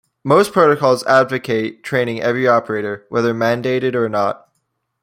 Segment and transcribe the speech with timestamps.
[0.23, 4.49] Most protocols advocate training every operator, whether mandated or not.